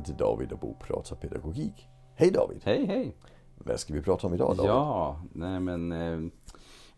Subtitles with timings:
[0.00, 1.88] välkommen till David och Bo pratar pedagogik.
[2.14, 2.60] Hej David!
[2.64, 3.16] Hej hej!
[3.58, 4.70] Vad ska vi prata om idag David?
[4.70, 6.30] Ja, nej men eh,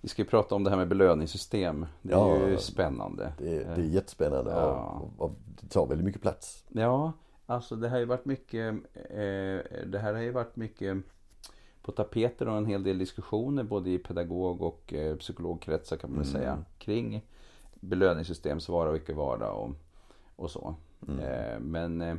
[0.00, 1.86] vi ska ju prata om det här med belöningssystem.
[2.02, 3.32] Det är Ja, ju spännande.
[3.38, 5.02] Det, är- det är jättespännande Ja.
[5.18, 6.64] och, och det tar väldigt mycket plats.
[6.68, 7.12] Ja,
[7.46, 10.96] alltså det har ju varit mycket eh, Det här har ju varit mycket
[11.82, 16.18] på tapeten och en hel del diskussioner både i pedagog och eh, psykologkretsar kan man
[16.20, 16.40] väl Mm.
[16.40, 16.58] säga.
[16.78, 17.26] Kring
[17.80, 19.70] belöningssystems vara och icke vara och,
[20.36, 20.74] och så.
[21.08, 21.18] Mm.
[21.20, 22.14] Eh, men eh,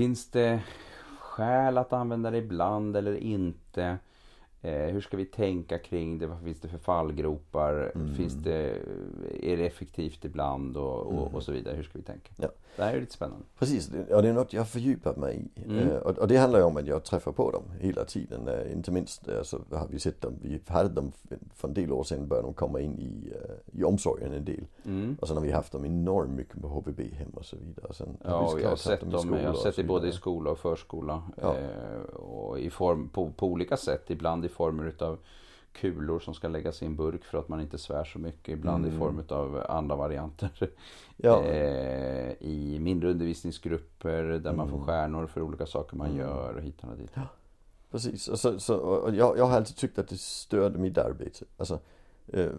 [0.00, 0.60] Finns det
[1.18, 3.98] skäl att använda det ibland eller inte?
[4.62, 6.26] Eh, hur ska vi tänka kring det?
[6.26, 7.92] Vad finns det för fallgropar?
[7.94, 8.14] Mm.
[8.14, 8.76] Finns det,
[9.42, 11.76] är det effektivt ibland och, och, och så vidare?
[11.76, 12.30] Hur ska vi tänka?
[12.36, 12.48] Ja.
[12.76, 13.44] Det här är lite spännande.
[13.58, 15.64] Precis, ja, det är något jag har fördjupat mig i.
[15.64, 15.88] Mm.
[15.88, 18.48] Eh, Och, och det handlar ju om att jag träffar på dem hela tiden.
[18.48, 21.12] Eh, Inte minst eh, så har vi sett dem, vi hade dem
[21.54, 24.64] för en del år sedan började de komma in i, eh, i omsorgen en del.
[24.84, 25.16] Mm.
[25.20, 27.86] Och sen har vi haft dem enormt mycket på HVB-hem och så vidare.
[27.88, 30.08] Och Sen har vi Ja, jag har sett dem, skolor jag har sett det både
[30.08, 31.22] i skola och förskola.
[31.40, 31.56] Ja.
[31.56, 34.10] Eh, och i form, på, på olika sätt.
[34.10, 35.18] Ibland i form utav
[35.72, 38.48] kulor som ska läggas i en burk för att man inte svär så mycket.
[38.48, 38.96] Ibland Mm.
[38.96, 40.50] i form utav andra varianter.
[41.16, 41.42] Ja.
[41.44, 44.86] Eh, I mindre undervisningsgrupper där man får Mm.
[44.86, 46.18] stjärnor för olika saker man Mm.
[46.18, 47.10] gör och hitan och dit.
[47.90, 51.44] Precis, och så, jag, jag har alltid tyckt att det störde mitt arbete.
[51.56, 51.78] Alltså,
[52.28, 52.50] eh,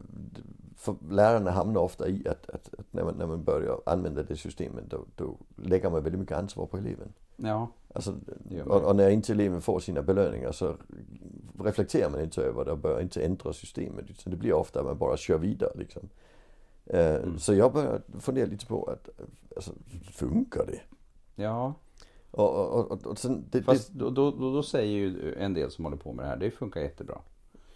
[0.77, 4.35] för lärarna hamnar ofta i att, att, att när, man, när man börjar använda det
[4.35, 7.13] systemet då, då lägger man väldigt mycket ansvar på eleven.
[7.43, 8.15] Ja, Alltså,
[8.49, 10.75] Det och, och när inte eleven får sina belöningar så
[11.59, 14.09] reflekterar man inte över det och börjar inte ändra systemet.
[14.09, 16.09] Utan det blir ofta att man bara kör vidare liksom.
[16.85, 17.39] Eh, Mm.
[17.39, 19.09] Så jag börjar fundera lite på att,
[19.55, 19.71] alltså,
[20.11, 20.81] funkar det?
[21.43, 21.73] ja.
[22.31, 25.71] Och, och, och, och sen, det, Fast då, då, då, då säger ju en del
[25.71, 27.21] som håller på med det här, det funkar jättebra.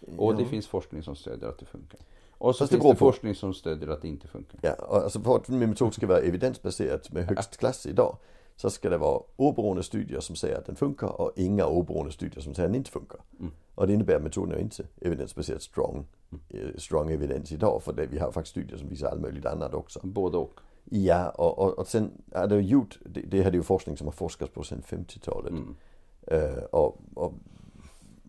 [0.00, 0.38] det, Och ja.
[0.38, 2.00] det finns forskning som stödjer att det funkar.
[2.30, 3.04] Och så Fast det finns det på.
[3.12, 4.60] forskning som stödjer att det inte funkar.
[4.62, 8.16] Ja, och alltså för att min metod ska vara evidensbaserat med högst klass idag
[8.56, 12.40] så ska det vara oberoende studier som säger att den funkar och inga oberoende studier
[12.40, 13.20] som säger att den inte funkar.
[13.40, 13.52] Mm.
[13.74, 16.06] Och det innebär att metoden är inte evidensbaserat strong,
[16.48, 19.74] eh, strong evidens idag för det, vi har faktiskt studier som visar allt möjligt annat
[19.74, 20.00] också.
[20.02, 20.60] Både och.
[20.90, 24.06] Ja, och, och, och sen är det gjort, det, det här är ju forskning som
[24.06, 25.50] har forskats på sedan 50-talet.
[25.50, 25.76] Mm.
[26.26, 27.32] Eh, och, och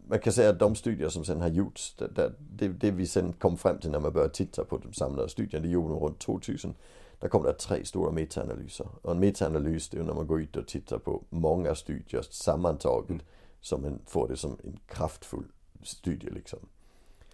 [0.08, 3.34] man kan säga att de studier som sen har gjorts, det, det, det, vi sen
[3.34, 6.20] kom fram till när man började titta på de samlade studierna, det gjorde de runt
[6.20, 6.74] 2000.
[7.20, 8.88] Där kom det tre stora metaanalyser.
[9.02, 13.22] Och en metaanalys det är när man går ut och tittar på många studier sammantaget.
[13.62, 15.44] Som en, får det som en kraftfull
[15.84, 16.60] studie liksom.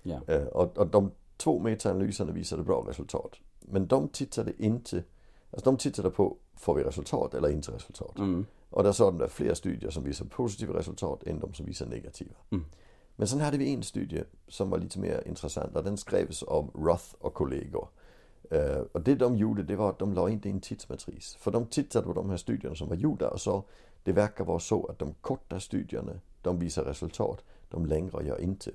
[0.03, 0.21] Ja.
[0.27, 3.35] Eh, och, och de två metaanalyserna visade bra resultat.
[3.59, 5.03] Men de tittade inte,
[5.51, 8.17] alltså de tittade på, får vi resultat eller inte resultat?
[8.17, 8.45] Mm.
[8.69, 11.85] Och där sa de där fler studier som visar positiva resultat än de som visar
[11.85, 12.35] negativa.
[12.51, 12.65] Mm.
[13.15, 16.71] Men sen hade vi en studie som var lite mer intressant och den skrevs av
[16.73, 17.87] Roth och kollegor.
[18.51, 21.35] Eh, och det de gjorde det var att de la in det i en tidsmatris.
[21.39, 23.63] För de tittade på de här studierna som var gjorda och sa
[24.03, 26.11] det verkar vara så att de korta studierna
[26.41, 28.71] de visar resultat, de längre gör inte.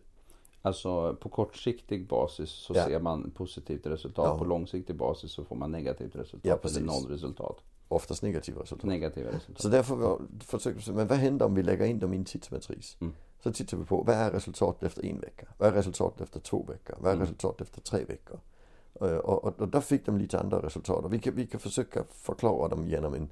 [0.62, 2.84] Alltså på kortsiktig basis så Ja.
[2.84, 4.24] ser man positivt resultat.
[4.26, 4.38] Ja.
[4.38, 6.44] På långsiktig basis så får man negativt resultat.
[6.44, 6.76] Ja, precis.
[6.78, 7.56] eller nollresultat.
[7.88, 8.84] Oftast negativa resultat.
[8.86, 9.62] Negativa resultat.
[9.62, 12.24] Så därför var, försökte vi men vad händer om vi lägger in dem i en
[12.24, 12.96] tidsmatris?
[13.00, 13.12] Mm.
[13.42, 15.48] Så tittar vi på, vad är resultatet efter en vecka?
[15.58, 16.96] Vad är resultatet efter två veckor?
[17.00, 17.22] Vad är Mm.
[17.26, 18.40] resultatet efter tre veckor?
[18.98, 21.04] Och, och, och där fick de lite andra resultat.
[21.04, 23.28] Och vi kan, vi kan försöka förklara dem genom en,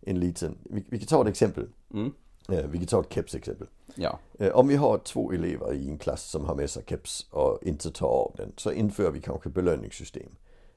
[0.00, 1.66] en liten, vi, vi kan ta ett exempel.
[1.94, 2.12] Mm.
[2.48, 3.66] Eh, Vi kan ta ett kepsexempel.
[3.94, 4.18] Ja.
[4.38, 7.58] Eh, Om vi har två elever i en klass som har med sig keps och
[7.62, 10.30] inte tar av den så inför vi kanske belöningssystem.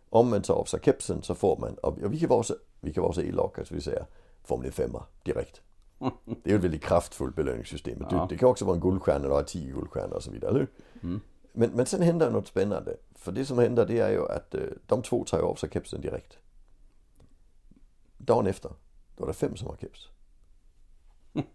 [0.09, 2.93] Om man tar av sig kepsen så får man, och vi kan vara så, vi
[2.93, 4.05] kan vara så elaka så vi säger,
[4.43, 5.61] får man en femma direkt.
[6.25, 8.05] Det är ju ett väldigt kraftfullt belöningssystem.
[8.11, 8.17] Ja.
[8.17, 10.67] Det, det kan också vara en guldstjärna eller tio guldstjärnor och så vidare, eller?
[11.03, 11.21] Mm.
[11.53, 12.97] Men, men sen händer något spännande.
[13.15, 16.01] För det som händer det är ju att eh, de två tar av sig kepsen
[16.01, 16.37] direkt.
[18.17, 18.71] Dagen efter,
[19.17, 20.09] då är det fem som har keps.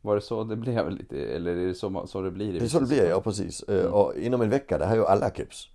[0.00, 1.18] Var det så det blev lite?
[1.18, 2.54] Eller är det så, så det blir?
[2.54, 3.62] i Det är så det blir, ja precis.
[3.62, 5.68] Eh, Och inom en vecka, det har ju alla keps.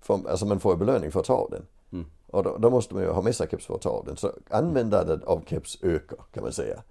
[0.00, 1.66] För, alltså man får ju belöning för att ta av den.
[1.92, 2.06] Mm.
[2.26, 4.16] Och då, då måste man ju ha med sig keps för att ta av den.
[4.16, 6.82] Så användandet av keps ökar kan man säga.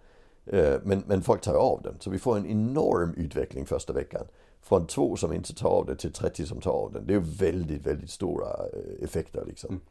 [0.84, 1.96] Men, men folk tar av den.
[2.00, 4.26] Så vi får en enorm utveckling första veckan.
[4.62, 7.08] Från två som inte tar av det till 30 som tar av den.
[7.08, 9.70] Det är väldigt, väldigt stora eh, effekter liksom.
[9.70, 9.82] Mm.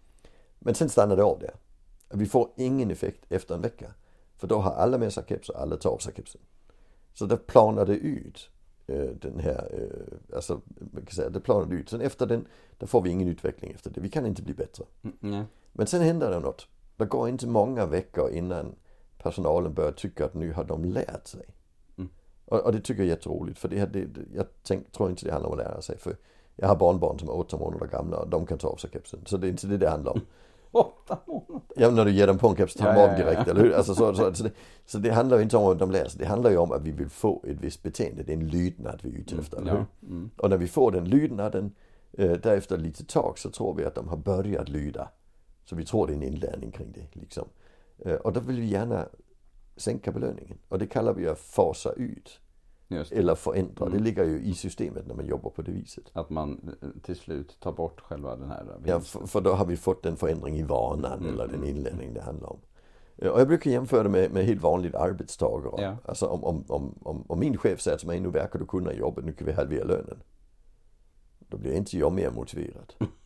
[0.58, 1.54] Men sen stannar det av där.
[2.08, 3.94] Vi får ingen effekt efter en vecka.
[4.36, 6.40] För då har alla med sig keps och alla tar av sig kepsen.
[7.14, 8.50] Så det planade ut
[8.86, 10.60] eh, den här, eh, alltså
[10.92, 11.88] man kan säga det planade ut.
[11.88, 12.46] Sen efter den,
[12.78, 14.00] där får vi ingen utveckling efter det.
[14.00, 14.84] Vi kan inte bli bättre.
[15.22, 15.44] Mm.
[15.72, 16.66] Men sen händer det något.
[16.96, 18.74] Det går inte många veckor innan
[19.18, 21.46] personalen börjar tycka att nu har de lärt sig.
[22.50, 22.60] Mm.
[22.60, 25.32] Och, och det tycker jag är jätteroligt för det, det, jag tänk, tror inte det
[25.32, 25.98] handlar om att lära sig.
[25.98, 26.16] För
[26.56, 29.20] jag har barnbarn som är åtta månader gamla och de kan ta av sig kepsen.
[29.26, 30.20] Så det är inte det det handlar om.
[30.70, 31.60] åtta månader.
[31.76, 33.24] Ja, när du ger dem på en keps tar de Ja, av ja, ja.
[33.24, 33.72] direkt, eller hur?
[33.72, 34.52] Alltså, så, så, så, det,
[34.86, 36.82] så det handlar ju inte om att de lär sig, det handlar ju om att
[36.82, 38.22] vi vill få ett visst beteende.
[38.22, 39.78] Det är en lydnad vi är ute efter, eller hur?
[40.00, 40.08] Ja.
[40.08, 40.30] Mm.
[40.36, 41.74] Och när vi får den lydnaden,
[42.12, 45.08] eh, därefter lite tag så tror vi att de har börjat lyda.
[45.64, 47.48] Så vi tror det är en inlärning kring det, liksom.
[47.98, 49.06] Eh, och då vill vi gärna
[49.80, 50.58] sänka belöningen.
[50.68, 52.40] Och det kallar vi att fasa ut.
[52.88, 53.12] Just.
[53.12, 53.86] Eller förändra.
[53.86, 53.98] Mm.
[53.98, 56.04] Det ligger ju i systemet när man jobbar på det viset.
[56.12, 59.20] Att man eh, till slut tar bort själva den här Ja, vinsten.
[59.20, 62.14] för, för då har vi fått en förändring i vanan Mm, eller den mm, inlärning
[62.14, 62.58] det handlar om.
[63.16, 65.82] Och jag brukar jämföra det med, med helt vanligt arbetstagare.
[65.82, 65.96] Ja.
[66.04, 68.92] Alltså om, om, om, om, om min chef säger till mig, nu verkar du kunna
[68.92, 70.22] jobbet, nu kan vi halvera lönen.
[71.38, 72.94] Då blir inte jag mer motiverad.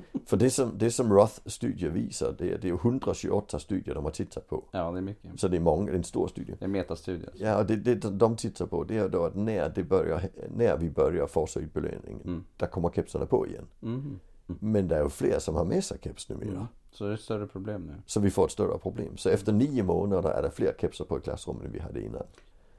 [0.26, 4.10] för det som, det som Roth-studier visar, det är, det är 128 studier de har
[4.10, 4.64] tittat på.
[4.70, 5.40] Ja, det är mycket.
[5.40, 6.54] Så det är många, det är en stor studie.
[6.58, 7.30] Det är metastudier.
[7.34, 10.76] Ja, och det, det de tittar på det är då att när, det börjar, när
[10.76, 12.44] vi börjar fasa ut belöningen, Mm.
[12.56, 13.66] där kommer kepsarna på igen.
[13.80, 14.20] Mhm.
[14.46, 16.50] Men det är ju fler som har med sig keps numera.
[16.50, 16.66] Mm.
[16.92, 17.94] Så det är ett större problem nu.
[18.06, 19.16] Så vi får ett större problem.
[19.16, 22.22] Så efter nio månader är det fler kepsar på i klassrummet än vi hade innan.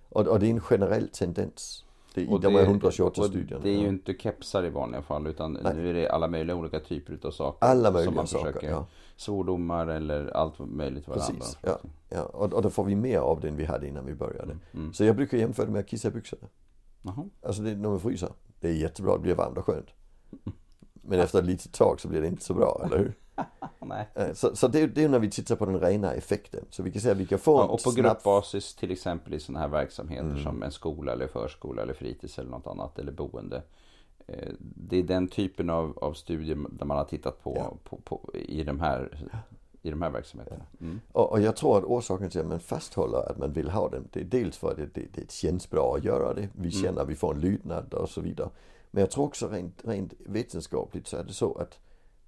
[0.09, 1.85] Och, och det är en generell tendens.
[2.13, 3.59] Det, Och de är 128 och studier.
[3.63, 5.75] Det är ju inte kepsar i vanliga fall utan Nej.
[5.75, 7.67] nu är det alla möjliga olika typer utav saker.
[7.67, 8.45] Alla som möjliga man saker.
[8.45, 8.85] försöker, Ja,
[9.15, 11.57] Svordomar eller allt möjligt precis.
[11.61, 11.79] Ja,
[12.09, 12.23] ja.
[12.23, 14.57] Och, och då får vi mer av det än vi hade innan vi började.
[14.73, 14.93] Mm.
[14.93, 16.47] Så jag brukar jämföra det med att kissa i byxorna.
[17.45, 18.29] Alltså det, när man fryser.
[18.59, 19.87] Det är jättebra, det blir varmt och skönt.
[20.93, 23.13] Men efter ett litet tag så blir det inte så bra, eller hur?
[23.79, 24.07] Nej.
[24.15, 26.65] Eh, Så, så det, det är när vi tittar på den rena effekten.
[26.69, 29.33] Så vi kan säga att vi kan få Ja, och på snabb- gruppbasis till exempel
[29.33, 30.43] i sådana här verksamheter Mm.
[30.43, 33.61] som en skola eller förskola eller fritids eller något annat eller boende.
[34.27, 37.73] Eh, Det är den typen av, av studier där man har tittat på, Ja.
[37.83, 39.29] på, på i, de här,
[39.81, 40.63] i de här verksamheterna.
[40.81, 41.01] Mm.
[41.11, 44.07] Och, och jag tror att orsaken till att man fasthåller att man vill ha den,
[44.11, 46.49] det är dels för att det, det, det känns bra att göra det.
[46.53, 46.71] Vi Mm.
[46.71, 48.49] känner att vi får en lydnad och så vidare.
[48.91, 51.79] Men jag tror också rent, rent vetenskapligt så är det så att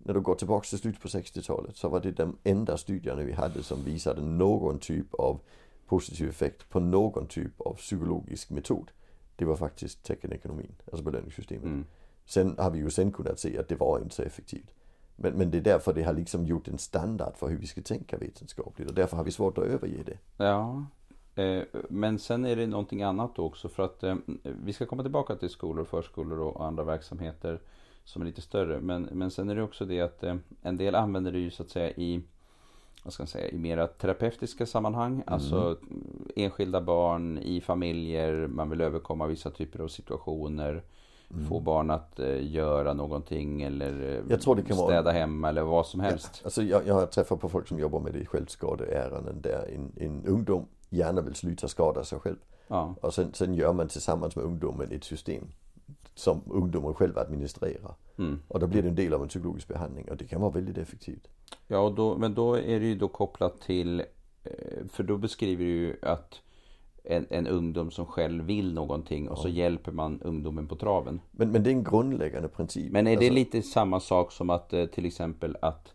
[0.05, 3.31] när du går tillbaka till slutet på 60-talet så var det de enda studierna vi
[3.31, 5.39] hade som visade någon typ av
[5.87, 8.91] positiv effekt på någon typ av psykologisk metod.
[9.35, 11.65] Det var faktiskt teckenekonomin, alltså belöningssystemet.
[11.65, 11.85] Mm.
[12.25, 14.73] Sen har vi ju sen kunnat se att det var inte så effektivt.
[15.15, 17.81] Men, men det är därför det har liksom gjort en standard för hur vi ska
[17.81, 20.43] tänka vetenskapligt och därför har vi svårt att överge det.
[20.43, 20.85] Ja,
[21.35, 25.35] eh, men sen är det någonting annat också för att eh, vi ska komma tillbaka
[25.35, 27.59] till skolor, förskolor och andra verksamheter
[28.05, 28.79] som är lite större.
[28.81, 31.63] Men, men sen är det också det att eh, en del använder det ju så
[31.63, 32.21] att säga i
[33.03, 35.23] vad ska man säga, i mera terapeutiska sammanhang.
[35.27, 35.77] Alltså
[36.35, 40.83] enskilda barn i familjer, man vill överkomma vissa typer av situationer.
[41.49, 45.49] Få barn att eh, göra någonting eller eh, Jag tror det kan vara- städa hemma
[45.49, 46.41] eller vad som helst.
[46.43, 49.91] Alltså jag, jag har träffat på folk som jobbar med det i självskadeärenden där en,
[50.05, 52.35] en ungdom gärna vill sluta skada sig själv.
[52.67, 52.95] Ja.
[53.01, 55.47] Och sen, sen gör man tillsammans med ungdomen ett system
[56.15, 57.95] som ungdomen själv administrerar.
[58.17, 58.39] Mm.
[58.47, 60.77] Och då blir det en del av en psykologisk behandling och det kan vara väldigt
[60.77, 61.27] effektivt.
[61.67, 63.99] Ja, och då, men då är det ju då kopplat till,
[64.43, 66.41] eh, för då beskriver du ju att
[67.03, 71.21] en, en ungdom som själv vill någonting och så hjälper man ungdomen på traven.
[71.31, 72.91] Men, men det är en grundläggande princip.
[72.91, 75.93] Men är det Alltså, lite samma sak som att eh, till exempel att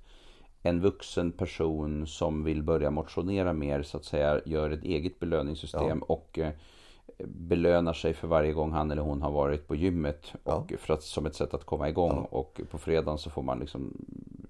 [0.62, 6.03] en vuxen person som vill börja motionera mer så att säga gör ett eget belöningssystem
[6.03, 6.53] och eh,
[7.25, 10.55] belönar sig för varje gång han eller hon har varit på gymmet Ja.
[10.55, 12.38] och för att, som ett sätt att komma igång Ja.
[12.38, 13.92] och på fredagen så får man liksom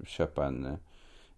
[0.07, 0.73] köpa en eh,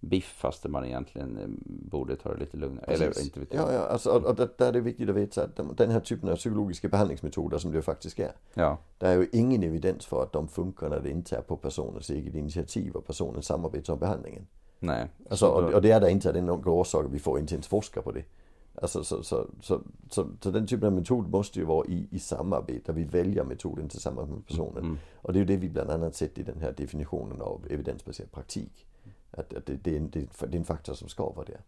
[0.00, 1.45] biff fast man egentligen eh,
[1.90, 2.85] borde ta det lite lugnare.
[2.87, 3.69] Eller inte vet jag.
[3.69, 6.00] Ja, ja alltså, och, och det, där är det viktigt att veta att den- här
[6.00, 8.33] typen av psykologiska behandlingsmetoder som det faktiskt är.
[8.54, 8.78] Ja.
[8.99, 12.11] Det är ju ingen evidens för att de funkar när det inte är på personens
[12.11, 14.47] eget initiativ och personens samarbete om behandlingen.
[14.78, 15.07] Nej.
[15.31, 17.54] Alltså, Så och, och det är det inte av den några orsaker, vi får inte
[17.54, 18.25] ens forska på det.
[18.75, 22.93] Alltså, så, så, så, så, den typen av metod måste ju vara i, i samarbete,
[22.93, 24.85] vi väljer metoden tillsammans med personen.
[24.85, 24.99] Mm.
[25.15, 28.33] Och det är ju det vi bland annat sett i den här definitionen av evidensbaserad
[28.33, 28.87] praktik.
[29.31, 31.61] Att, att det, det, är en, det är en faktor som ska vara där.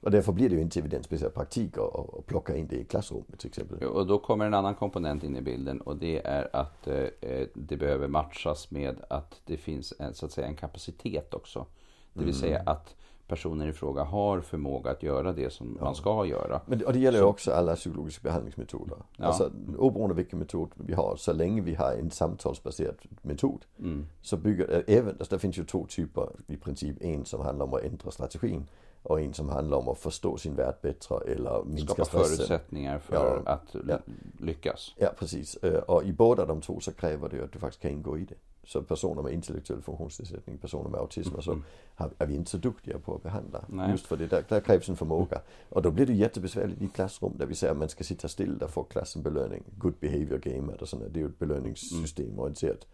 [0.00, 2.84] Och därför blir det ju inte evidensbaserad praktik att, att, att plocka in det i
[2.84, 3.88] klassrummet till exempel.
[3.88, 7.46] Och då kommer en annan komponent in i bilden och det är att eh, eh,
[7.54, 11.66] det behöver matchas med att det finns en, så att säga, en kapacitet också.
[12.12, 12.94] Det vill säga att
[13.28, 16.60] personen i fråga har förmåga att göra det som man ska göra.
[16.66, 18.96] Men, det- och det gäller ju också alla psykologiska behandlingsmetoder.
[19.16, 19.24] Ja.
[19.24, 24.06] Alltså oberoende vilken metod vi har, så länge vi har en samtalsbaserad metod Mm.
[24.22, 26.96] så bygger det även, alltså det finns ju två typer i princip.
[27.00, 28.66] En som handlar om att ändra strategin
[29.02, 32.36] och en som handlar om att förstå sin värld bättre eller minska Skapa stressen.
[32.36, 33.52] förutsättningar för Ja.
[33.52, 33.98] att Ja.
[34.40, 34.94] lyckas.
[34.96, 35.56] Ja precis.
[35.56, 38.18] Eh, Och i båda de två så kräver det ju att du faktiskt kan ingå
[38.18, 38.34] i det.
[38.66, 41.58] Så personer med intellektuell funktionsnedsättning, personer med autism och så
[41.94, 43.58] har, är vi inte så duktiga på att behandla.
[43.58, 43.76] Mm.
[43.76, 43.90] Nej.
[43.90, 45.40] Just för det, där, där krävs en förmåga.
[45.68, 48.58] Och då blir det jättebesvärligt i klassrum där vi säger att man ska sitta still,
[48.58, 49.62] där får klassen belöning.
[49.76, 51.10] Good behavior game och sånt där.
[51.10, 52.86] Det är ju ett belöningssystem orienterat.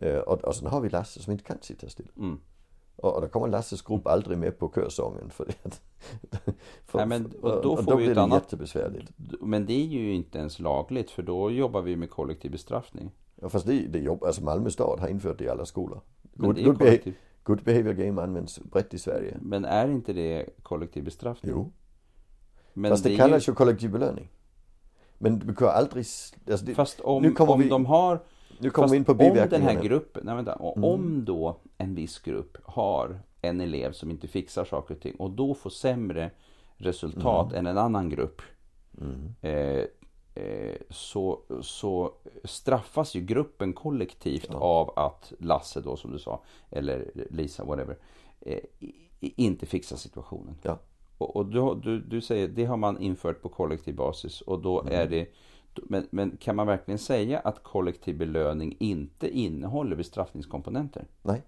[0.00, 2.10] Eh, Och, och sen har vi Lasse som inte kan sitta still.
[2.16, 2.38] Mm.
[2.96, 5.80] Och, och då kommer Lasses grupp aldrig med på körsången för det.
[6.86, 9.10] för, Nej, men, och då och får då vi blir det annat- jättebesvärligt.
[9.40, 13.10] Men det är ju inte ens lagligt för då jobbar vi med kollektiv bestraffning.
[13.40, 16.00] Ja, fast det, det jobb, alltså Malmö stad har infört det i alla skolor.
[16.34, 19.36] Good, det good, beha- kollektiv, good behavior game används brett i Sverige.
[19.40, 21.52] men är inte det kollektiv bestraffning?
[21.54, 21.72] Jo,
[22.72, 24.28] Men fast det, är kallas ju kollektiv belöning.
[25.18, 25.98] Men du kan aldrig...
[26.50, 28.20] Alltså det, Fast om, nu kommer om vi- de har
[28.58, 29.72] nu kommer vi in på om den biverkningarna.
[29.72, 30.84] här gruppen, nej vänta, Mm.
[30.84, 35.30] om då en viss grupp har en elev som inte fixar saker och ting och
[35.30, 36.30] då får sämre
[36.76, 38.42] resultat än en annan grupp.
[39.00, 39.34] Mm.
[39.40, 39.84] Eh,
[40.90, 42.12] så, så
[42.44, 47.96] straffas ju gruppen kollektivt av att Lasse då som du sa, eller Lisa, whatever,
[48.40, 48.58] eh,
[49.20, 50.54] inte fixar situationen.
[50.62, 50.78] Ja.
[51.18, 54.80] Och, och du, du, du säger, det har man infört på kollektiv basis och då
[54.80, 55.10] är Mm.
[55.10, 55.26] det
[55.74, 61.04] men, men kan man verkligen säga att kollektiv belöning inte innehåller bestraffningskomponenter?
[61.22, 61.42] Nej.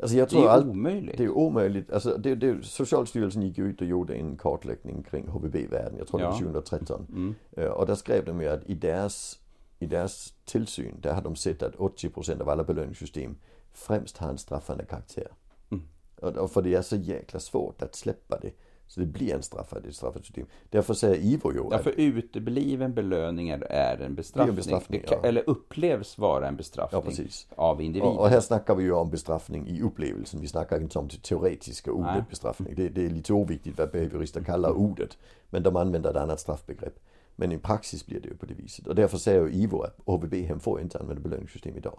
[0.00, 1.18] Alltså jag Det tror är ju allt, omöjligt.
[1.18, 1.92] det är omöjligt.
[1.92, 5.94] Alltså det, det, Socialstyrelsen gick ju ut och gjorde en kartläggning kring HVB-världen.
[5.98, 6.38] Jag tror det var Ja.
[6.38, 7.06] 2013.
[7.10, 7.34] Mm.
[7.52, 9.38] Eh, Och där skrev de ju att i deras,
[9.78, 13.36] i deras tillsyn, där har de sett att 80% av alla belöningssystem
[13.72, 15.28] främst har en straffande karaktär.
[15.70, 15.84] Mm.
[16.20, 18.50] Och, och för det är så jäkla svårt att släppa det.
[18.88, 20.46] Så det blir en straffad, ett straffat system.
[20.70, 24.56] Därför säger Ivo ju Ja, för utebliven belöning är- en bestraffning.
[24.56, 25.28] bestraffning, Det kan- ja.
[25.28, 28.12] Eller upplevs vara en bestraffning Ja, av individen.
[28.16, 30.40] Och, och här snackar vi ju om bestraffning i upplevelsen.
[30.40, 32.22] Vi snackar inte om det teoretiska ordet Nej.
[32.30, 32.74] bestraffning.
[32.76, 35.18] Det, det är lite oviktigt vad behaviorister kallar ordet.
[35.50, 36.98] Men de använder ett annat straffbegrepp.
[37.36, 38.86] Men i praxis blir det ju på det viset.
[38.86, 41.98] Och därför säger ju Ivo att HVB-hem får inte använda belöningssystem idag.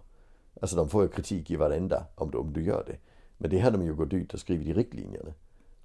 [0.62, 2.96] Alltså de får ju kritik i varenda om du, om du gör det.
[3.38, 5.30] Men det har de ju gått ut och skrivit i riktlinjerna.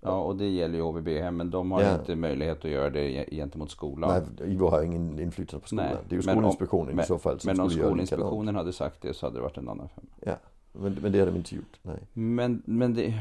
[0.05, 1.95] Ja, och det gäller ju HVB-hem, men de har Ja.
[1.99, 4.23] inte möjlighet att göra det ge- gentemot skolan.
[4.39, 5.87] Nej, Ivo har ingen inflytande på skolan.
[5.87, 7.71] Nej, det är ju men om- Skolinspektionen men, i så fall som Men om.
[7.71, 10.09] Skolinspektionen hade sagt det så hade det varit en annan femma.
[10.21, 10.37] Ja,
[10.73, 11.79] men, men det har de inte gjort.
[11.83, 11.99] Nej.
[12.13, 13.15] Men, men det...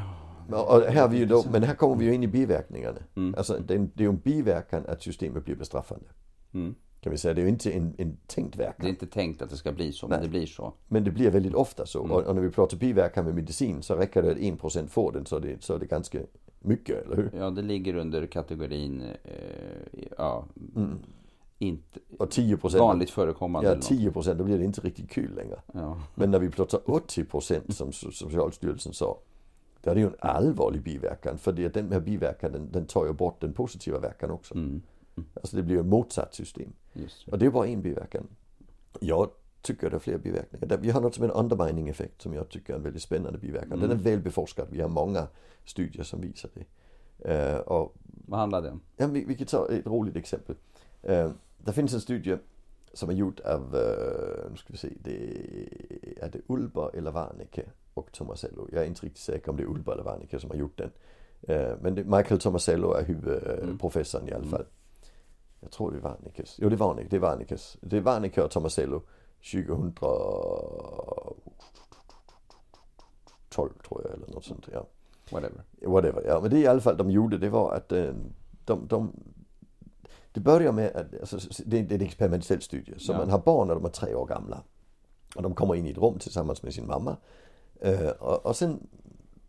[0.48, 0.60] Men,
[0.94, 2.98] här, vi då, men här kommer vi ju in i biverkningarna.
[3.16, 3.36] Mm.
[3.38, 6.06] Alltså det är, ju en biverkan att systemet blir bestraffande.
[6.54, 6.76] Mm.
[7.02, 7.34] Kan vi säga.
[7.34, 8.88] Det är ju inte en, en tänkt Det är verkan.
[8.88, 10.26] inte tänkt att det ska bli så, men Nej.
[10.28, 10.74] det blir så.
[10.88, 12.00] Men det blir väldigt ofta så.
[12.00, 12.12] Mm.
[12.12, 15.26] Och, och när vi pratar biverkan med medicin så räcker det att 1% får den
[15.26, 16.20] så är det, så är det ganska
[16.62, 17.32] mycket, eller hur?
[17.38, 21.00] Ja, det ligger under kategorin, eh, ja, Mm.
[21.60, 23.68] inte Och 10% vanligt förekommande.
[23.70, 23.90] Ja, eller något.
[24.26, 25.62] 10% då blir det inte riktigt kul längre.
[25.74, 26.02] Ja.
[26.16, 29.18] Men när vi pratar 80% som som Socialstyrelsen sa.
[29.84, 31.38] Då är det ju en allvarlig biverkan.
[31.38, 34.54] För det, den här biverkan den, den tar ju bort den positiva verkan också.
[34.56, 34.82] Mm,
[35.34, 36.70] Alltså det blir ju ett motsatt system.
[36.94, 37.28] just.
[37.28, 38.28] Och det är bara en biverkan.
[39.00, 39.30] Jag
[39.62, 40.78] tycker det är fler biverkningar.
[40.78, 43.80] Vi har något som heter undermining effekt som jag tycker är en väldigt spännande biverkan.
[43.80, 44.68] Den är väl beforskad.
[44.72, 45.28] Vi har många
[45.66, 46.66] studier som visar det.
[47.34, 48.82] Eh, och, Vad handlar det om?
[48.98, 50.56] ja, vi, vi kan ta ett roligt exempel.
[51.02, 52.38] Eh, det finns en studie
[52.94, 55.16] som är gjord av, eh, nu ska vi se, det
[56.22, 57.64] är det Ulber eller Warnecke
[57.94, 58.68] och Tomasello.
[58.72, 60.92] Jag är inte riktigt säker om det är Ulber eller Warnecke som har gjort den.
[61.42, 64.66] Eh, men det, Michael Tomasello är huvudprofessorn i alla fall.
[65.60, 66.56] Jag tror det är Warneckes.
[66.60, 67.78] Jo det är Warnecke, det är Warneckes.
[67.82, 69.02] Det är Warnecke och Tomasello
[69.42, 71.36] 2012
[73.88, 74.70] tror jag eller något sånt.
[74.74, 74.88] Ja.
[75.32, 75.64] Whatever.
[75.82, 76.24] Whatever.
[76.28, 78.14] Ja, men det i alla fall de gjorde det var att eh,
[78.66, 79.12] de, de
[80.34, 82.94] det börjar med att, alltså, det, är en experimentell studie.
[82.98, 83.18] Så Ja.
[83.18, 84.64] man har barn när de är tre år gamla.
[85.36, 87.18] Och de kommer in i ett rum tillsammans med sin mamma.
[87.82, 88.88] Eh, och, och sen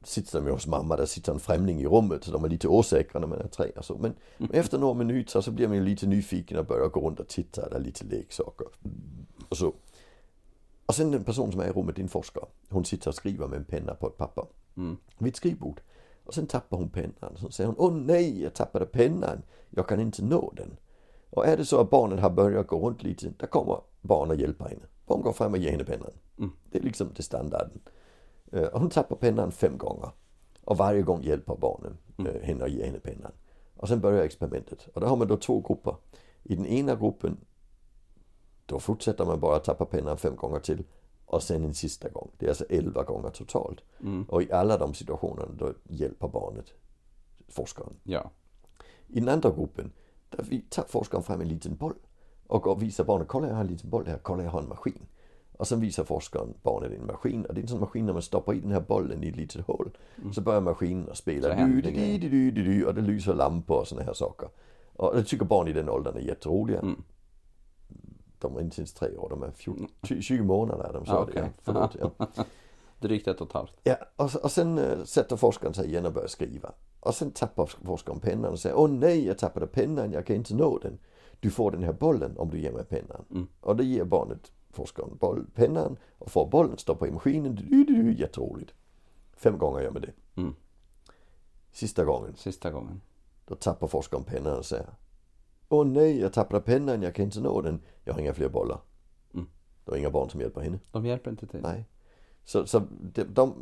[0.04, 2.24] sitter de ju hos mamma, där sitter en främling i rummet.
[2.24, 3.98] Så de är lite osäkra när man är tre och så.
[3.98, 7.20] Men, men efter några minuter så blir man ju lite nyfiken och börjar gå runt
[7.20, 7.68] och titta.
[7.68, 8.66] Där är lite leksaker.
[9.52, 9.72] Och så.
[10.86, 12.44] Och sen den person som är i rummet, din forskare.
[12.68, 14.44] Hon sitter och skriver med en penna på ett papper.
[14.76, 14.96] Mm.
[15.18, 15.80] Vid ett skrivbord.
[16.24, 17.36] Och sen tappar hon pennan.
[17.36, 19.42] Så säger hon, åh nej, jag tappade pennan.
[19.70, 20.76] Jag kan inte nå den.
[21.30, 24.36] Och är det så att barnen har börjat gå runt lite, då kommer barn och
[24.36, 24.82] hjälper henne.
[25.06, 26.10] Barn går fram och ger henne pennan.
[26.38, 26.52] Mm.
[26.70, 27.80] Det är liksom det standarden.
[28.52, 30.10] Eh, Och hon tappar pennan fem gånger.
[30.64, 33.32] Och varje gång hjälper barnen eh, henne och ger henne pennan.
[33.76, 34.88] Och sen börjar experimentet.
[34.94, 35.94] Och då har man då två grupper.
[36.42, 37.36] I den ena gruppen,
[38.72, 40.84] då fortsätter man bara tappa pennan fem gånger till.
[41.26, 42.30] Och sen en sista gång.
[42.38, 43.80] Det är alltså elva gånger totalt.
[44.00, 44.24] Mm.
[44.24, 46.66] Och i alla de situationerna då hjälper barnet
[47.48, 47.92] forskaren.
[48.02, 48.30] Ja.
[49.08, 49.92] I den andra gruppen,
[50.28, 51.94] där vi tar forskaren fram en liten boll.
[52.46, 55.06] Och, visar barnet, kolla jag har en liten boll här, kolla jag har en maskin.
[55.52, 57.44] Och sen visar forskaren barnet en maskin.
[57.46, 59.36] Och det är en sån maskin när man stoppar i den här bollen i ett
[59.36, 59.90] litet hål.
[60.32, 61.16] Så börjar maskinen att Mm.
[61.16, 61.54] Spela.
[61.54, 64.12] händer Du, det du, du, du, du, du, och det lyser lampor och såna här
[64.12, 64.48] saker.
[64.96, 66.78] Och det tycker barn i den åldern är jätteroliga.
[66.78, 67.02] Mm.
[68.42, 69.88] De är inte ens tre år, de är 14,
[70.20, 71.12] 20 månader är de så.
[71.12, 71.42] Ah, det, okej.
[71.42, 72.26] ja, förlåt, ja.
[73.00, 73.72] Drygt ett och ett halvt.
[73.82, 76.72] Ja, och, och sen äh, sätter forskaren sig igen och börjar skriva.
[77.00, 80.54] Och sen tappar forskaren pennan och säger Åh nej, jag tappade pennan, jag kan inte
[80.54, 80.98] nå den.
[81.40, 83.24] Du får den här bollen om du ger mig pennan.
[83.30, 83.46] Mm.
[83.60, 87.54] Och det ger barnet forskaren boll, pennan och får bollen, stoppar i maskinen.
[87.54, 88.74] Du, du, du, jätteroligt.
[89.36, 90.40] Fem gånger gör man det.
[90.40, 90.54] Mm.
[91.72, 93.00] Sista gången, Sista gången.
[93.44, 94.86] då tappar forskaren pennan och säger
[95.72, 97.80] Åh nej, jag tappade pennan, jag kan inte nå den.
[98.04, 98.78] Jag har inga fler bollar.
[99.34, 99.46] Mm.
[99.84, 100.78] Det är inga barn som hjälper henne.
[100.92, 101.60] De hjälper inte till.
[101.62, 101.84] Nej.
[102.44, 102.82] Så, så
[103.14, 103.54] de, de,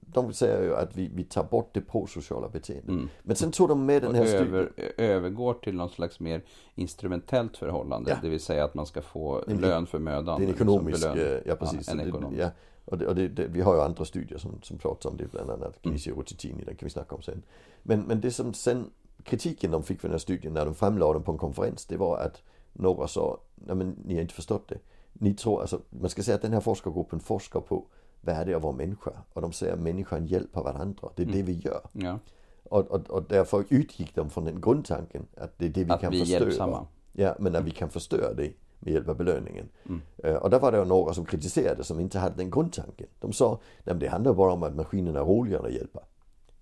[0.00, 2.88] de säger ju att vi, vi tar bort det prosociala beteendet.
[2.88, 3.08] Mm.
[3.22, 4.54] Men sen tog de med den Och här studien.
[4.54, 6.42] över, övergår till någon slags mer
[6.74, 8.10] instrumentellt förhållande.
[8.10, 8.16] Ja.
[8.22, 10.24] Det vill säga att man ska få En- lön för mödan.
[10.24, 11.86] Det är en liksom ekonomisk, eh, ja precis.
[11.86, 12.42] Ja, en ekonomisk.
[12.42, 12.50] ja,
[12.84, 15.30] och det, och det, det, vi har ju andra studier som, som pratar om det,
[15.30, 15.74] bland annat Mm.
[15.82, 17.42] Kinesia Rotitini, den kan vi snacka om sen.
[17.82, 18.90] Men, men det som sen,
[19.24, 21.96] kritiken de fick för den här studien när de framlade den på en konferens, det
[21.96, 24.78] var att några sa, nej men ni har inte förstått det.
[25.12, 27.84] Ni tror, alltså, man ska säga att den här forskargruppen forskar på
[28.20, 29.10] vad är det att vara människa?
[29.32, 31.80] Och de säger att människan hjälper varandra, det är det vi gör.
[31.92, 32.18] Ja,
[32.64, 36.00] Och, och, och därför utgick de från den grundtanken att det är det vi att
[36.00, 36.40] kan vi förstöra.
[36.40, 36.86] hjälpsamma.
[37.12, 39.68] Ja, men när vi kan förstöra det med hjälp av belöningen.
[39.86, 40.00] Mm.
[40.16, 43.06] Eh, Och där var det några som kritiserade som inte hade den grundtanken.
[43.20, 43.50] De sa,
[43.84, 46.00] nej men det handlar bara om att maskinerna är roligare att hjälpa.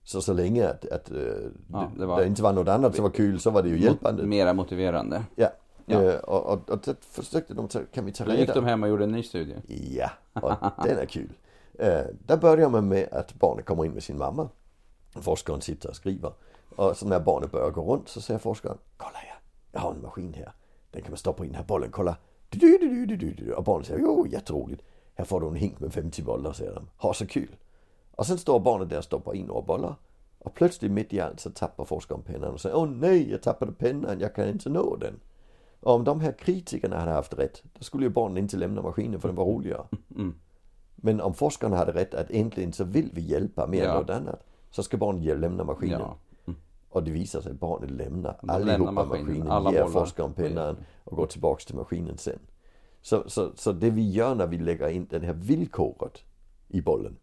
[0.08, 1.16] Så så länge att, att eh,
[1.72, 3.78] Ja, det, var- det inte var något annat som var kul så var det ju
[3.82, 4.22] hjälpande.
[4.22, 5.22] Mera motiverande.
[5.34, 5.48] Ja.
[5.86, 6.02] Ja.
[6.02, 8.64] Eh, Och, och, och det försökte de ta, kan vi ta Då gick reda de
[8.64, 9.54] hem och gjorde en ny studie.
[9.90, 10.52] Ja, och
[10.84, 11.32] den är kul.
[11.78, 14.48] Eh, där börjar man med att barnet kommer in med sin mamma.
[15.14, 16.32] Forskaren sitter och skriver.
[16.76, 19.38] Och så när barnet börjar gå runt så säger forskaren Kolla här,
[19.72, 20.52] jag har en maskin här.
[20.90, 22.16] Den kan man stoppa in den här bollen, kolla.
[22.50, 23.52] Du, du, du, du, du, du.
[23.52, 24.82] Och barnet säger jo, jätteroligt.
[25.14, 26.88] Här får du en hink med 50 bollar, säger de.
[26.96, 27.56] Ha så kul.
[28.16, 29.94] Och sen står barnet där och stoppar in några bollar.
[30.38, 33.72] Och plötsligt mitt i allt så tappar forskaren pennan och säger Åh nej, jag tappade
[33.72, 35.20] pennan, jag kan inte nå den.
[35.80, 39.20] Och om de här kritikerna hade haft rätt, då skulle ju barnen inte lämna maskinen
[39.20, 39.84] för den var roligare.
[40.16, 40.34] Mm.
[40.96, 44.00] Men om forskarna hade rätt att egentligen så vill vi hjälpa mer än Ja.
[44.00, 44.42] något annat.
[44.70, 46.00] Så ska barnen lämna maskinen.
[46.00, 46.16] Ja.
[46.88, 50.32] Och det visar sig att barnen lämnar De allihopa lämnar maskinen, maskinen, alla ger forskaren
[50.32, 52.38] pennan och går tillbaks till maskinen sen.
[53.02, 56.22] Så, så, så det vi gör när vi lägger in det här villkoret
[56.68, 57.16] i bollen.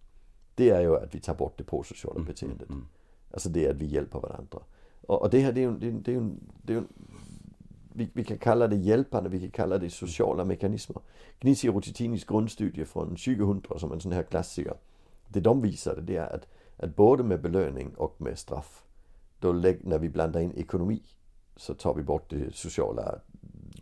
[0.56, 2.70] Det är ju att vi tar bort det prosociala Mm, beteendet.
[3.32, 4.60] Alltså det är att vi hjälper varandra.
[5.02, 6.84] Och, och det här det är ju, det det är, ju- det är ju,
[7.94, 10.98] vi, vi kan kalla det hjälpande, vi kan kalla det sociala mekanismer.
[11.40, 14.74] Gnisi Rotitinis grundstudie från 2000 som en sån här klassiker.
[15.28, 18.84] Det de visade det är att, att både med belöning och med straff,
[19.40, 21.02] då när vi blandar in ekonomi
[21.56, 23.20] så tar vi bort det sociala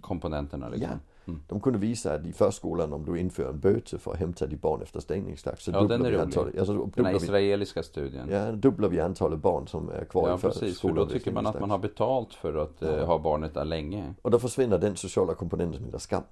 [0.02, 0.90] Komponenterna liksom.
[0.92, 0.98] Ja.
[1.28, 1.40] Mm.
[1.48, 4.62] De kunde visa att i förskolan om du inför en böte för att hämta ditt
[4.62, 6.20] barn efter stängningsdags så Ja, den är rolig.
[6.20, 8.30] antalet, alltså, Den här israeliska studien.
[8.32, 10.82] ja, dubblar vi antalet barn som är kvar Ja, i för- precis.
[10.82, 14.14] För då tycker man att man har betalt för att eh, ha barnet där länge.
[14.22, 16.24] Och då försvinner den sociala komponenten som heter skam.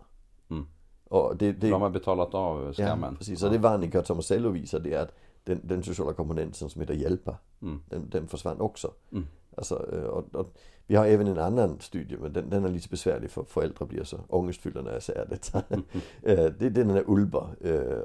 [0.49, 0.65] Mm.
[1.10, 3.10] Och det, det, de har betalat av skammen.
[3.13, 3.43] Ja, precis.
[3.43, 7.38] Och det Vanica Tomasello visar det är att den, den sociala komponenten som heter hjälpa,
[7.62, 7.80] Mm.
[7.89, 8.91] den, den försvann också.
[9.12, 9.28] Mm.
[9.60, 10.48] Alltså, och, øh, och,
[10.88, 14.04] vi har även en annan studie, men den, den är lite besvärlig för föräldrar blir
[14.04, 15.63] så ångestfyllda när jag säger detta.
[16.60, 17.48] Det är den där Ulber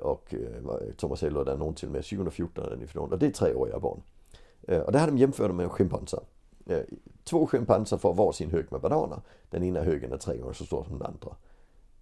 [0.03, 3.13] och øh, Thomas øh, Tomasello, där är någon till med 2014 är den ifrån.
[3.13, 4.03] Och det är treåriga barn.
[4.87, 6.21] Och där har de jämfört med schimpanser.
[7.25, 9.21] Två schimpanser får varsin hög med bananer.
[9.51, 11.37] Den ena högen är tre gånger så stor som den andra.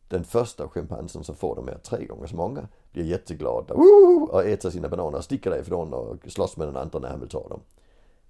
[0.09, 4.53] Den första schimpansen som får de är tre gånger så många blir jätteglad och uh,
[4.53, 7.49] äter sina bananer, och sticker därifrån och slåss med den andra när han vill ta
[7.49, 7.61] dem.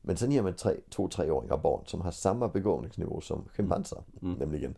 [0.03, 4.03] Men sen ger man tre, två treåringar barn som har samma begåvningsnivå som schimpanser.
[4.21, 4.75] Nämligen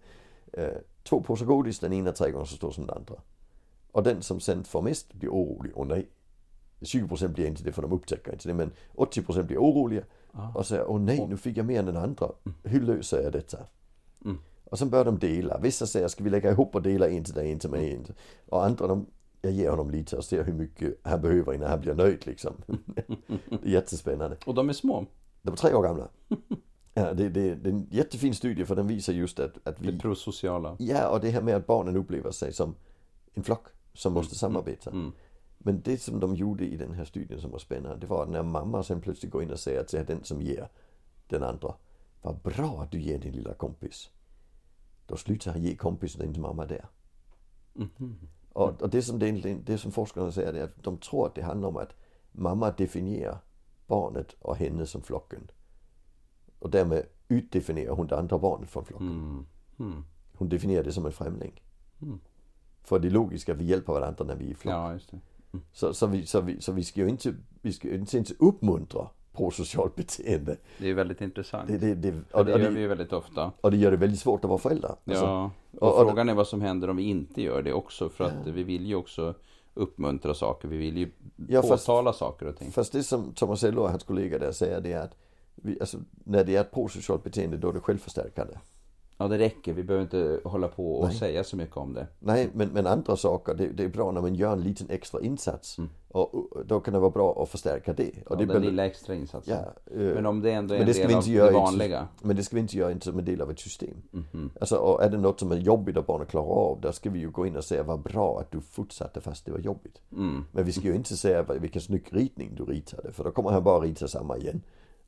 [0.52, 3.14] eh, två påsar godis, den ena tre gånger så stor som den andra.
[3.92, 5.76] Och den som sen får mest blir orolig.
[5.76, 6.08] Och nej,
[6.80, 8.54] 20% blir inte det för de upptäcker inte det.
[8.54, 10.02] Men 80% blir oroliga.
[10.54, 12.30] Och säger, åh nej, nu fick jag mer än den andra.
[12.62, 13.58] Hur löser jag detta?
[14.24, 14.38] Mm.
[14.64, 15.58] Och sen börjar de dela.
[15.58, 18.04] Vissa säger, ska vi lägga ihop och dela en till dig, en till mig, en
[18.04, 18.14] till...
[18.48, 19.06] Och andra, de,
[19.44, 22.52] jag ger honom lite och ser hur mycket han behöver innan han blir nöjd liksom.
[23.48, 24.36] det är jättespännande.
[24.46, 25.06] Och de är små.
[25.42, 26.08] De var tre år gamla.
[26.94, 29.90] Ja, det, det, det är en jättefin studie för den visar just att, att Det
[29.90, 29.98] vi...
[29.98, 30.76] prosociala.
[30.78, 32.74] Ja, och det här med att barnen upplever sig som
[33.34, 34.90] en flock som måste samarbeta.
[34.90, 35.12] Mm.
[35.58, 38.28] Men det som de gjorde i den här studien som var spännande, det var att
[38.30, 40.68] när mamma sen plötsligt går in och säger till den som ger
[41.28, 41.74] den andra,
[42.22, 44.10] vad bra att du ger din lilla kompis.
[45.06, 46.86] Då slutar han ge kompisen inte mamma där.
[47.72, 48.18] Mhm.
[48.54, 51.42] Och, och det, som det, det som forskarna säger är att de tror att det
[51.42, 51.94] handlar om att
[52.32, 53.38] mamma definierar
[53.86, 55.50] barnet och henne som flocken.
[56.58, 59.06] Och därmed utdefinierar hon det andra barnet från flocken.
[59.06, 59.46] Mm.
[59.78, 60.04] Mm.
[60.34, 61.62] Hon definierar det som en främling.
[62.02, 62.20] Mm.
[62.82, 63.10] För det
[63.52, 64.74] att vi hjälper varandra när vi är i flock.
[64.74, 65.20] Ja, det.
[65.72, 69.08] Så, så, vi, så, vi, så vi ska ju inte, vi ska inte, inte uppmuntra
[69.34, 70.56] prosocialt beteende.
[70.78, 71.68] Det är väldigt intressant.
[71.68, 73.52] Det, det, det, och, det gör vi ju väldigt ofta.
[73.60, 74.88] och det gör det väldigt svårt att vara förälder.
[75.04, 78.08] Alltså, Ja, och, frågan är vad som händer om vi inte gör det också.
[78.08, 79.34] För att vi vill ju också
[79.74, 80.68] uppmuntra saker.
[80.68, 81.10] Vi vill ju
[81.48, 82.72] Ja, fast- påtala saker och ting.
[82.72, 85.16] Fast det som Thomas Ello och hans kollega där säger det är att
[85.54, 88.54] vi, alltså, när det är ett prosocialt beteende då är det självförstärkande.
[89.16, 89.72] Ja, det räcker.
[89.72, 91.16] Vi behöver inte hålla på och Nej.
[91.16, 92.06] säga så mycket om det.
[92.18, 95.20] Nej, men, men andra saker, det, det är bra när man gör en liten extra
[95.20, 95.78] insats.
[95.78, 95.90] Mm.
[96.08, 98.10] Och, och då kan det vara bra att förstärka det.
[98.26, 99.56] Och Ja, det den lilla extra insatsen.
[99.56, 102.08] Ja, eh, Men om det ändå är en del av det vanliga.
[102.22, 103.96] Men det ska vi inte göra inte som en del av ett system.
[104.10, 104.50] Mhm.
[104.60, 107.18] Alltså, och är det något som är jobbigt att barnet klarar av, då ska vi
[107.18, 110.00] ju gå in och säga vad bra att du fortsatte fast det var jobbigt.
[110.12, 110.44] Mm.
[110.52, 113.64] Men vi ska ju inte säga vilken snygg ritning du ritade, för då kommer han
[113.64, 114.62] bara rita samma igen.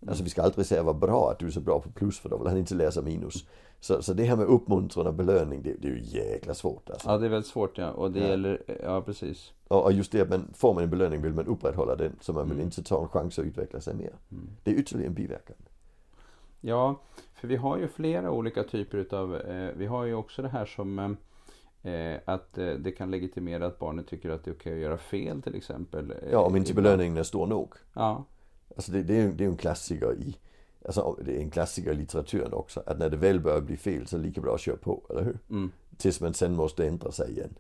[0.09, 2.29] Alltså vi ska aldrig säga vad bra att du är så bra på plus, för
[2.29, 3.47] då vill han inte läsa minus.
[3.87, 7.09] Så, så det här med uppmuntran och belöning, det, det är ju jäkla svårt alltså.
[7.11, 7.91] Ja, det är väldigt svårt ja.
[7.91, 8.27] Och det Ja.
[8.29, 9.53] gäller, ja precis.
[9.69, 12.33] Och, och just det att man får man en belöning vill man upprätthålla den, så
[12.33, 12.65] man vill Mm.
[12.65, 14.13] inte ta en chans att utveckla sig mer.
[14.33, 14.49] Mm.
[14.63, 15.57] Det är ytterligare en biverkan.
[16.61, 17.01] Ja,
[17.35, 20.67] för vi har ju flera olika typer utav, eh, vi har ju också det här
[20.67, 20.99] som
[21.83, 24.99] eh, att eh, det kan legitimera att barnet tycker att det är okej att göra
[24.99, 26.11] fel till exempel.
[26.11, 26.85] Eh, Ja, om inte ibland.
[26.85, 27.75] belöningen är stor nog.
[27.95, 28.25] Ja,
[28.77, 30.37] Alltså det, det är ju en klassiker i
[30.87, 32.83] Alltså det är en klassiker i litteraturen också.
[32.87, 35.03] Att när det väl börjar bli fel så är det lika bra att köra på,
[35.11, 35.39] eller hur?
[35.51, 37.55] mm, Tills man sen måste ändra sig igen.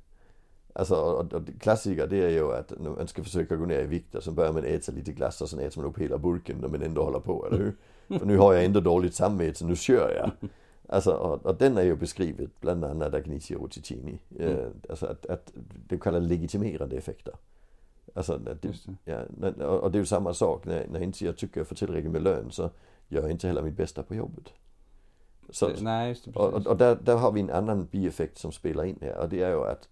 [0.72, 3.86] Alltså, och, och klassiker det är ju att när man ska försöka gå ner i
[3.86, 6.68] vikt så börjar man äta lite glass och sen äter man upp hela burken när
[6.68, 7.76] man ändå håller på, eller hur?
[8.18, 10.50] För nu har jag ändå dåligt samvete så nu kör jag.
[10.88, 14.18] Alltså, och, och den är ju beskrivet bland annat av Agnesi Rotticini.
[14.38, 15.52] Eh, alltså att, att
[15.88, 17.34] det kallas legitimerande effekter.
[18.14, 18.74] Alltså, det, det.
[19.04, 19.20] Ja,
[19.66, 22.12] och och det är ju samma sak när, när inte jag tycker jag får tillräckligt
[22.12, 22.70] med lön så
[23.08, 24.44] gör inte heller mitt bästa på jobbet.
[25.50, 26.66] Så, Det- Nej, just det, och, precis.
[26.66, 29.42] och, och där, där har vi en annan bieffekt som spelar in här och det
[29.42, 29.88] är ju att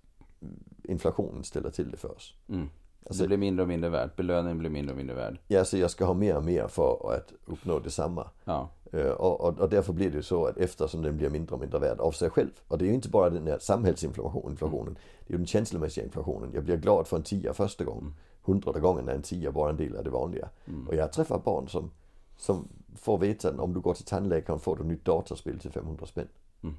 [0.83, 2.35] inflationen ställer till det för oss.
[2.49, 2.69] Mm.
[3.07, 4.17] Alltså- det blir mindre och mindre värt.
[4.17, 5.39] Belöningen blir mindre och mindre värd.
[5.49, 8.29] Ja, så jag ska ha mer och mer för att uppnå detsamma.
[8.45, 11.55] Ja, Eh, Och, och, och därför blir det ju så att eftersom den blir mindre
[11.55, 12.51] och mindre värd av sig själv.
[12.69, 16.05] Och det är ju inte bara den här samhällsinflationen, inflationen, det är ju den känslomässiga
[16.05, 16.51] inflationen.
[16.55, 18.15] Jag blir glad för en tia första gången.
[18.43, 20.49] Hundrade gången är en tia bara en del av det vanliga.
[20.67, 20.89] Mm.
[20.89, 21.91] Och jag träffar barn som,
[22.37, 26.07] som får veta att om du går till tandläkaren får du nytt datorspel till 500
[26.07, 26.29] spänn.
[26.63, 26.75] Mm.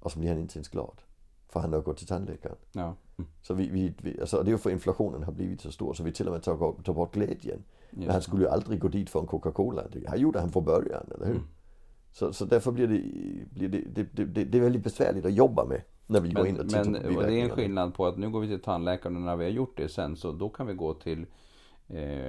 [0.00, 1.00] Och så blir han inte ens glad.
[1.48, 2.56] För han har gått till tandläkaren.
[2.72, 2.94] ja.
[3.18, 3.30] Mm.
[3.42, 6.02] Så vi, vi, vi alltså, det är ju för inflationen har blivit så stor så
[6.02, 7.64] vi till och med tar, tar bort glädjen.
[7.90, 9.82] Men han skulle ju aldrig gå dit för en Coca-Cola.
[9.92, 11.34] Det gjorde han från början, eller hur?
[11.34, 11.46] Mm.
[12.12, 13.02] Så, så därför blir, det,
[13.50, 16.42] blir det, det, det, det, det är väldigt besvärligt att jobba med när vi går
[16.42, 18.48] Men, in och tittar men på det är en skillnad på att nu går vi
[18.48, 21.26] till tandläkaren och när vi har gjort det sen så då kan vi gå till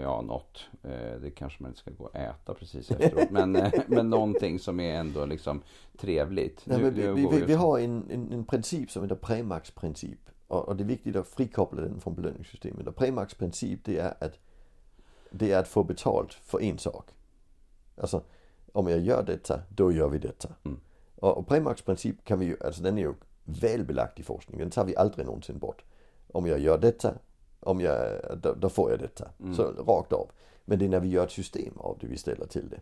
[0.02, 0.66] ja, något.
[0.84, 3.32] Eh, det kanske man inte ska gå och äta precis efteråt.
[3.32, 5.62] men, eh, men någonting som är ändå liksom
[5.98, 6.62] trevligt.
[6.66, 10.20] Nej, men vi, vi, vi, vi har en, en, en princip som heter Premax-princip.
[10.48, 12.88] Och, och det är viktigt att frikoppla den från belöningssystemet.
[12.88, 14.40] Och Premax-princip det är att
[15.32, 17.10] det är att få betalt för en sak.
[17.98, 18.22] Alltså,
[18.72, 20.50] om jag gör detta, då gör vi detta.
[20.66, 20.80] Mm.
[21.16, 24.60] Och, och Premax-princip kan vi ju, alltså den är ju väl belagd i forskningen.
[24.60, 25.84] Den tar vi aldrig någonsin bort.
[26.32, 27.14] Om jag gör detta,
[27.68, 29.30] om jag, då, då får jag detta.
[29.40, 29.54] Mm.
[29.54, 30.32] Så rakt av.
[30.66, 32.80] Men det är när vi gör ett system av det vi ställer till det.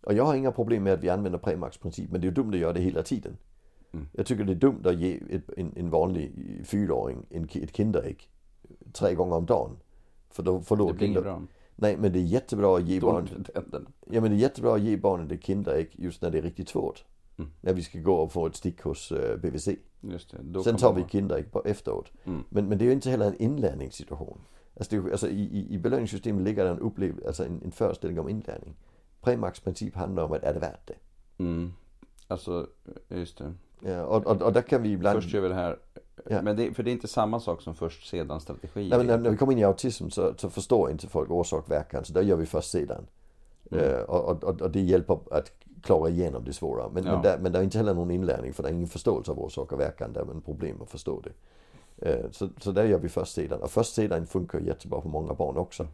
[0.00, 2.58] Och jag har inga problem med att vi använder Premax-princip, men det är dumt att
[2.58, 3.36] göra det hela tiden.
[3.92, 4.06] Mm.
[4.12, 6.32] Jag tycker det är dumt att ge ett, en, en vanlig
[6.64, 8.30] fyraåring en, ett Kinderägg
[8.92, 9.76] tre gånger om dagen.
[10.30, 11.22] För då det förlorar blir kinder...
[11.22, 11.42] bra.
[11.76, 13.50] Nej, men det är jättebra att ge barnet...
[14.10, 16.68] Ja, men det är jättebra att ge barnet ett Kinderägg just när det är riktigt
[16.68, 17.04] svårt.
[17.38, 17.50] Mm.
[17.60, 19.68] När vi ska gå och få ett stick hos eh, BVC.
[20.00, 20.62] Just det.
[20.62, 22.12] Sen tar man vi Kinderägg på efteråt.
[22.24, 22.44] Mm.
[22.48, 24.38] Men, men det är ju inte heller en inlärningssituation.
[24.76, 28.28] Alltså, det, alltså i, i, belöningssystemet ligger det en, upplev, alltså en, en föreställning om
[28.28, 28.76] inlärning.
[29.20, 30.94] Premax princip handlar om att är det värt det?
[31.38, 31.72] Mm.
[32.28, 32.66] Alltså,
[33.08, 33.54] just det.
[33.80, 35.22] Ja, och, och, och där kan vi ibland...
[35.22, 35.78] Först gör vi det här.
[36.30, 36.42] Ja.
[36.42, 38.88] Men det, för det är inte samma sak som först sedan strategi.
[38.88, 42.04] Nej, när, när vi kommer in i autism så, så förstår inte folk orsak verkan.
[42.04, 43.06] Så där gör vi först sedan.
[43.70, 43.84] Mm.
[43.84, 45.52] Eh, och, och, och det hjälper att
[45.86, 46.88] klara igenom det svåra.
[46.88, 47.12] Men, Ja.
[47.12, 49.38] men, där, men det är inte heller någon inlärning för det är ingen förståelse av
[49.38, 50.12] orsak och verkan.
[50.12, 51.32] Det är en problem att förstå det.
[52.10, 53.62] Eh, så, så där gör vi först sedan.
[53.62, 55.86] Och först sedan funkar jättebra på många barn också.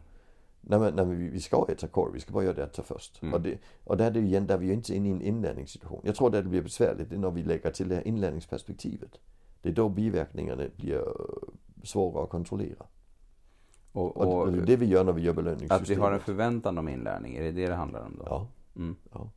[0.61, 3.21] Nej, men, nej, men vi, ska äta korv, vi ska bara göra detta först.
[3.21, 3.33] Mm.
[3.33, 5.21] Och, det, och där är det igen, där är vi ju inte inne i en
[5.21, 6.01] inlärningssituation.
[6.03, 9.19] Jag tror att det blir besvärligt det är när vi lägger till det här inlärningsperspektivet.
[9.61, 11.03] Det är då biverkningarna blir eh,
[11.83, 12.85] svåra att kontrollera.
[13.91, 15.81] och, Och, och det är det vi gör när vi gör belöningssystemet.
[15.81, 17.35] att vi har en förväntan om inlärning.
[17.35, 18.23] Är det det det handlar om då?
[18.25, 18.95] Ja, Mm.
[19.13, 19.29] ja.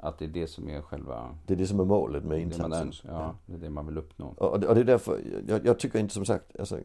[0.00, 1.34] Att det är det som är själva...
[1.46, 2.72] Det är det som är målet med Det insatsen.
[2.86, 3.12] önskar.
[3.12, 4.26] Ja, det är det man vill uppnå.
[4.36, 6.78] Och, det, och det är därför, jag, jag tycker inte som sagt, alltså,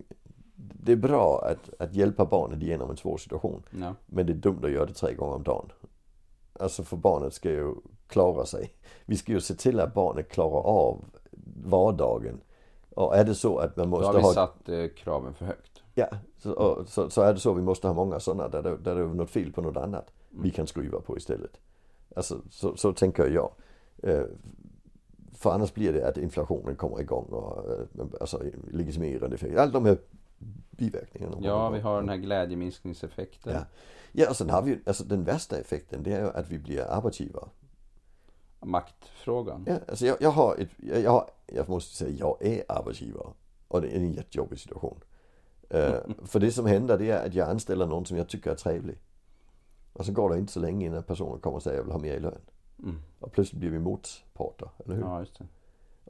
[0.56, 3.64] det är bra att, att hjälpa barnet igenom en svår situation.
[3.82, 3.96] Ja.
[4.06, 5.72] Men det är dumt att göra det tre gånger om dagen.
[6.60, 7.74] Alltså för barnet ska ju
[8.08, 8.72] klara sig.
[9.06, 11.06] Vi ska ju se till att barnet klarar av
[11.66, 12.42] vardagen.
[12.96, 14.34] Och är det så att man Då måste har vi ha...
[14.34, 15.84] satt eh, kraven för högt.
[15.94, 18.78] Ja, så, och, så, så är det så vi måste ha många sådana där, det-
[18.78, 20.12] där det är något fel på något annat.
[20.32, 20.44] Mm.
[20.44, 21.60] Vi kan skruva på istället.
[22.16, 23.52] Alltså så, så tänker jag.
[24.04, 24.24] Eh,
[25.34, 29.58] för annars blir det att inflationen kommer igång och eh, alltså legitimerande effekter.
[29.58, 29.98] Alla de här
[30.72, 31.38] biverkningarna.
[31.42, 33.54] Ja, vi har den här glädjeminskningseffekten.
[33.54, 33.66] Ja.
[34.12, 37.46] Ja, och sen har vi alltså den värsta effekten det är att vi blir arbetsgivare.
[38.60, 39.64] maktfrågan.
[39.68, 43.28] Ja, alltså jag, jag har ett, jag, jag, har, jag måste säga, jag är arbetsgivare.
[43.68, 45.00] Och det är en jättejobbig situation.
[45.74, 45.96] Uh,
[46.26, 48.98] för det som händer det är att jag anställer någon som jag tycker är trevlig.
[49.94, 52.00] Och så går det inte så länge innan personen kommer och säger jag vill ha
[52.00, 52.42] mer i lön.
[52.84, 52.96] Mm.
[53.20, 55.02] Och plötsligt blir vi motparter, eller hur?
[55.02, 55.46] Ja, just det.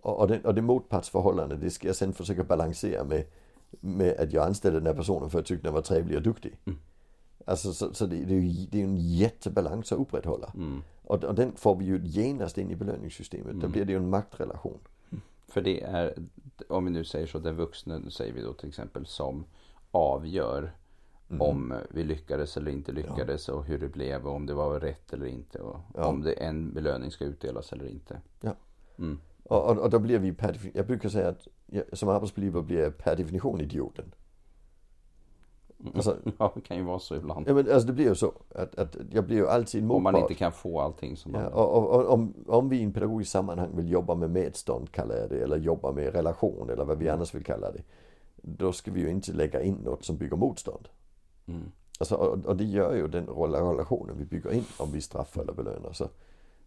[0.02, 3.26] Och, och, det, och det motpartsförhållande, det ska jag sen försöka balansera med,
[3.72, 6.24] med att jag anställde den här personen för att jag tyckte den var trevlig och
[6.24, 6.60] duktig.
[6.65, 6.80] Mm.
[7.46, 10.52] Alltså så, så det, det, är ju, det är en jättebalans att upprätthålla.
[10.56, 10.82] Mm.
[11.04, 13.54] Och, och den får vi ju genast in i belöningssystemet.
[13.54, 13.72] Då Mm.
[13.72, 14.80] blir det ju en maktrelation.
[15.48, 16.13] För det är,
[16.69, 19.46] om vi nu säger så, den vuxne, säger vi då till exempel, som
[19.91, 20.72] avgör
[21.29, 21.41] Mm.
[21.41, 25.13] om vi lyckades eller inte lyckades och hur det blev och om det var rätt
[25.13, 26.05] eller inte och Ja.
[26.07, 28.21] om det en belöning ska utdelas eller inte.
[28.41, 28.55] Ja.
[28.97, 29.19] Mm.
[29.43, 32.79] Och, och, och då blir vi per jag brukar säga att jag, som arbetsgivare blir
[32.79, 34.13] jag per definition idioten.
[35.95, 37.47] Alltså, Ja, det kan ju vara så ibland.
[37.49, 40.03] ja, men, alltså det blir ju så att, att jag blir ju alltid en Om
[40.03, 40.29] man motpart.
[40.31, 42.93] inte kan få allting som man Ja, och, och, och om, om vi i en
[42.93, 46.97] pedagogisk sammanhang vill jobba med medstånd kallar jag det, eller jobba med relation eller vad
[46.97, 47.81] vi annars vill kalla det.
[48.36, 50.88] Då ska vi ju inte lägga in något som bygger motstånd.
[51.47, 51.71] Mm.
[51.99, 55.53] Alltså, och, och det gör ju den relationen vi bygger in om vi straffar eller
[55.53, 55.93] belönar.
[55.93, 56.10] Så,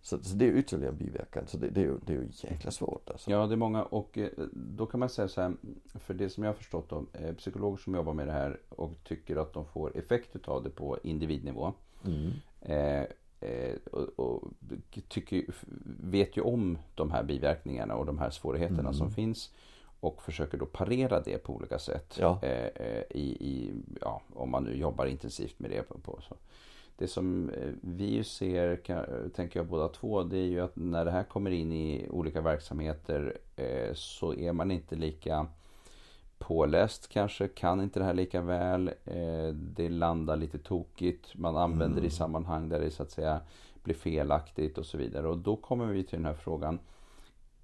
[0.02, 1.46] så, så det är ytterligare en biverkan.
[1.46, 3.30] Så det, det, är, ju, det är ju jäkla svårt alltså.
[3.30, 5.54] Ja, det är många och eh, då kan man säga så här,
[5.94, 8.92] för det som jag har förstått om eh, psykologer som jobbar med det här och
[9.04, 11.72] tycker att de får effekt utav det på individnivå.
[12.04, 12.30] Mm.
[12.60, 13.06] Eh,
[13.50, 14.50] eh, och, och
[15.08, 15.44] tycker,
[16.00, 18.94] vet ju om de här biverkningarna och de här svårigheterna Mm.
[18.94, 19.50] som finns.
[20.00, 22.16] Och försöker då parera det på olika sätt.
[22.20, 22.38] Ja.
[22.42, 25.82] Eh, eh, i, i, ja, om man nu jobbar intensivt med det.
[25.82, 26.34] På, på, så.
[26.98, 30.76] Det som eh, vi ju ser, kan, tänker jag båda två, det är ju att
[30.76, 35.46] när det här kommer in i olika verksamheter eh, så är man inte lika
[36.38, 38.88] påläst kanske, kan inte det här lika väl.
[39.04, 43.40] Eh, det landar lite tokigt, man använder det i sammanhang där det så att säga
[43.82, 45.28] blir felaktigt och så vidare.
[45.28, 46.78] Och då kommer vi till den här frågan.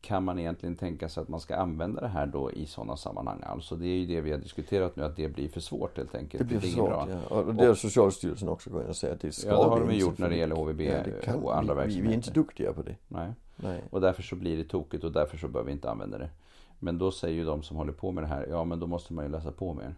[0.02, 3.42] Kan man egentligen tänka sig att man ska använda det här då i sådana sammanhang?
[3.46, 6.14] Alltså det är ju det vi har diskuterat nu, att det blir för svårt helt
[6.14, 6.38] enkelt.
[6.38, 6.88] Det blir för inget svårt.
[6.88, 7.08] bra.
[7.30, 7.36] Ja.
[7.36, 9.80] Och det har Socialstyrelsen också gått in och sagt att det ska Ja, det har
[9.80, 12.02] de gjort när det gäller HVB ja, det kan, och andra vi, vi, vi är
[12.02, 12.14] verksamheter.
[12.14, 12.96] inte duktiga på det.
[13.08, 13.32] Nej.
[13.56, 13.82] Nej.
[13.90, 16.30] Och därför så blir det tokigt och därför så bör vi inte använda det.
[16.78, 19.12] Men då säger ju de som håller på med det här, ja men då måste
[19.12, 19.94] man ju läsa på mer.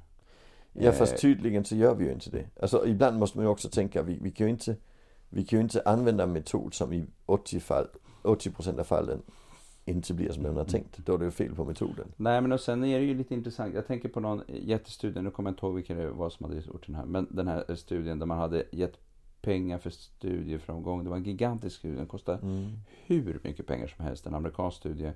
[0.73, 2.45] Ja Eh, fast tydligen så gör vi ju inte det.
[2.63, 4.77] Alltså ibland måste man ju också tänka, vi, vi kan ju inte
[5.29, 7.87] Vi kan ju inte använda en metod som i 80, fall,
[8.23, 9.23] 80% av fallen
[9.85, 10.99] inte blir som den har tänkt.
[10.99, 12.13] Då är det fel på metoden.
[12.17, 13.75] Nej men och sen är det ju lite intressant.
[13.75, 16.61] Jag tänker på någon jättestudie, nu kommer jag inte ihåg vilka det var som hade
[16.61, 17.05] gjort den här.
[17.05, 18.99] Men den här studien där man hade gett
[19.41, 21.05] pengar för studieframgång.
[21.05, 22.71] Det var en gigantisk studie, den kostade Mm.
[23.07, 24.27] hur mycket pengar som helst.
[24.27, 25.13] En amerikansk studie.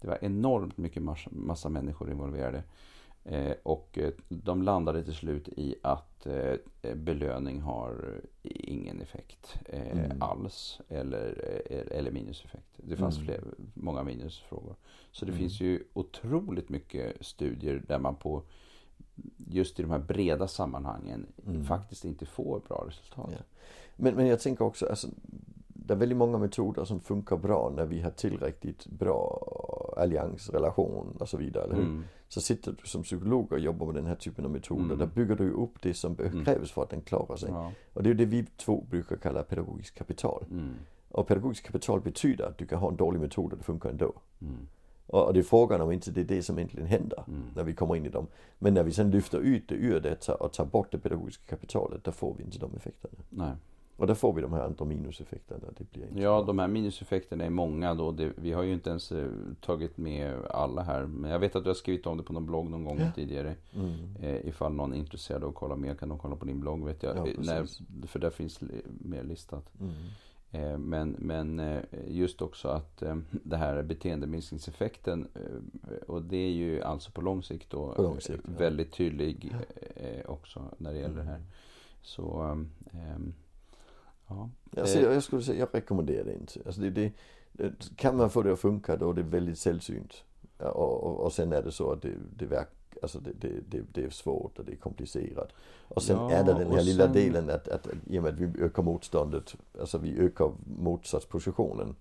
[0.00, 2.62] Det var enormt mycket massa, massa människor involverade.
[3.28, 10.22] Eh, och eh, de landade till slut i att eh, belöning har ingen effekt Mm.
[10.22, 10.80] alls.
[10.88, 11.42] Eller,
[11.90, 12.68] eller minuseffekt.
[12.76, 13.26] Det fanns Mm.
[13.26, 13.40] fler,
[13.74, 14.74] många minusfrågor.
[15.12, 15.38] Så det Mm.
[15.40, 18.42] finns ju otroligt mycket studier där man på
[19.36, 21.64] just i de här breda sammanhangen Mm.
[21.64, 23.30] faktiskt inte får bra resultat.
[23.32, 23.38] Ja.
[23.96, 25.08] Men, men jag tänker också, alltså,
[25.68, 29.42] det är väldigt många metoder som funkar bra när vi har tillräckligt bra
[29.96, 32.02] alliansrelation och så vidare, eller hur?
[32.28, 34.84] Så sitter du som psykolog och jobbar med den här typen av metoder.
[34.84, 34.98] Mm.
[34.98, 36.44] Där bygger du upp det som Mm.
[36.44, 37.48] krävs för att den klarar sig.
[37.50, 37.72] Ja.
[37.92, 40.44] Och det är det vi två brukar kalla pedagogiskt kapital.
[40.50, 40.74] Mm.
[41.08, 44.12] Och pedagogiskt kapital betyder att du kan ha en dålig metod och det funkar ändå.
[44.40, 44.54] Mm.
[45.06, 47.42] Och det är frågan om inte det är det som egentligen händer Mm.
[47.56, 48.26] när vi kommer in i dem.
[48.58, 52.04] Men när vi sen lyfter ut det ur detta och tar bort det pedagogiska kapitalet,
[52.04, 53.14] då får vi inte de effekterna.
[53.30, 53.52] Nej.
[53.96, 55.60] Och då får vi de här andra minuseffekterna.
[55.78, 56.46] Det blir inte Ja, bra.
[56.46, 58.10] de här minuseffekterna är många då.
[58.12, 59.28] Det, vi har ju inte ens eh,
[59.60, 61.06] tagit med alla här.
[61.06, 63.12] Men jag vet att du har skrivit om det på någon blogg någon gång Ja.
[63.14, 63.54] tidigare.
[63.74, 63.94] Mm.
[64.22, 66.84] Eh, ifall någon är intresserad av att kolla mer kan de kolla på din blogg
[66.84, 67.16] vet jag.
[67.16, 67.66] Ja, Eh, När,
[68.06, 68.60] för där finns
[69.00, 69.70] mer listat.
[69.80, 69.92] Mm.
[70.50, 75.28] Eh, men, men eh, just också att eh, det här beteendeminskningseffekten.
[76.06, 77.92] Och det är ju alltså på lång sikt då.
[77.92, 78.58] På lång sikt, eh, ja.
[78.58, 79.54] Väldigt tydlig
[80.26, 81.34] också när det gäller det här.
[81.36, 81.46] Mm.
[82.02, 82.42] Så
[82.92, 83.34] eh, ehm,
[84.28, 84.48] ja.
[84.76, 86.60] Alltså, jag, jag skulle säga, jag rekommenderar det inte.
[86.66, 87.12] Alltså det, det,
[87.52, 90.24] det, kan man få det att funka då är det väldigt sällsynt.
[90.58, 92.68] Och, och, och sen är det så att det, det, verk,
[93.02, 93.32] alltså det,
[93.68, 95.52] det, det, är svårt och det är komplicerat.
[95.88, 98.34] Och sen Ja, är det den här lilla sen- delen att, att i och med
[98.34, 101.96] att vi ökar motståndet, alltså vi ökar motsatspositionen.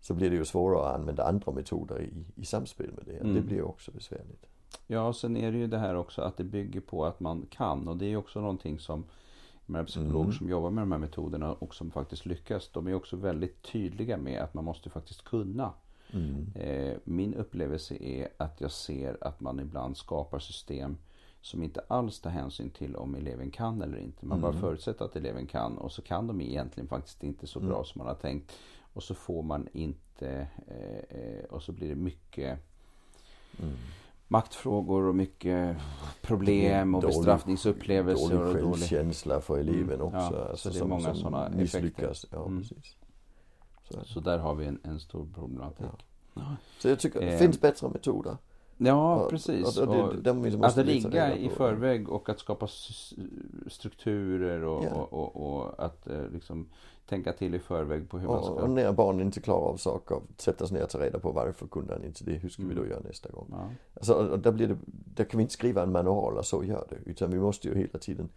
[0.00, 3.20] Så blir det ju svårare att använda andra metoder i, i samspel med det.
[3.20, 3.34] Mm.
[3.34, 4.46] Det blir också besvärligt.
[4.86, 7.46] Ja, och sen är det ju det här också att det bygger på att man
[7.50, 7.88] kan.
[7.88, 9.04] Och det är ju också någonting som
[9.66, 10.32] med psykologer Mm.
[10.32, 12.68] som jobbar med de här metoderna och som faktiskt lyckas.
[12.72, 15.72] De är också väldigt tydliga med att man måste faktiskt kunna.
[16.12, 16.46] Mm.
[16.54, 20.96] Eh, min upplevelse är att jag ser att man ibland skapar system
[21.40, 24.26] som inte alls tar hänsyn till om eleven kan eller inte.
[24.26, 24.60] Man bara Mm.
[24.62, 27.84] förutsätter att eleven kan och så kan de egentligen faktiskt inte så bra Mm.
[27.84, 28.52] som man har tänkt.
[28.92, 32.58] Och så får man inte, eh, eh, och så blir det mycket
[33.62, 33.74] Mm.
[34.28, 35.76] Maktfrågor och mycket
[36.22, 38.28] problem och Dålig- bestraffningsupplevelser.
[38.36, 38.62] Dålig och dålig...
[38.78, 40.16] självkänsla för eleven Mm, också.
[40.16, 42.26] ja, alltså, så det är som, många såna misslyckas.
[42.30, 42.58] Ja, Mm.
[42.60, 42.96] precis.
[43.90, 44.04] Så.
[44.04, 46.06] Så där har vi en, en stor problematik.
[46.78, 48.36] så jag tycker det Eh, finns bättre metoder.
[48.78, 49.78] Ja, precis.
[49.78, 52.66] och det- Och de att reda i förväg och att skapa
[53.66, 54.90] strukturer och, Ja.
[54.94, 56.66] och, och, och att eh, liksom
[57.08, 58.66] tänka till i förväg på hur man Och, och ska...
[58.68, 61.92] när barnen inte klarar av saker, sätta sig ner och ta reda på varför kunde
[61.92, 62.90] han inte det, hur ska vi då Mm.
[62.90, 63.46] göra nästa gång?
[63.50, 63.70] Ja.
[63.94, 64.76] Alltså, där, blir det,
[65.14, 67.74] där kan vi inte skriva en manual och så gör det, utan vi måste ju
[67.74, 68.28] hela tiden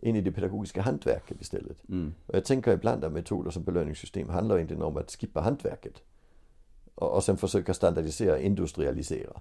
[0.00, 1.88] in i det pedagogiska hantverket istället.
[1.88, 2.14] Mm.
[2.26, 6.02] Och jag tänker ibland att metoder som belöningssystem handlar egentligen om att skippa hantverket.
[6.94, 9.40] Och, och sen försöka standardisera, industrialisera.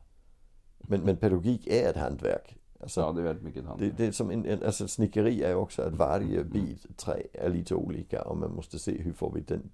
[0.87, 2.55] Men, men pedagogik är ett hantverk.
[2.79, 3.79] Alltså, ja, det är väldigt mycket hand.
[3.79, 7.49] det, det är som en, en, alltså snickeri är också att varje bit trä är
[7.49, 9.69] lite olika och man måste se hur får vi den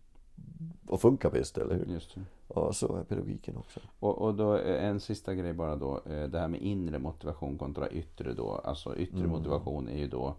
[0.92, 1.86] att funka bäst, eller hur?
[1.94, 2.22] Just det.
[2.48, 3.80] Och så är pedagogiken också.
[4.00, 6.02] Och, och då eh, en sista grej bara då.
[6.06, 8.62] eh, Det här med inre motivation kontra yttre då.
[8.64, 9.30] Alltså yttre Mm.
[9.30, 10.36] motivation är ju då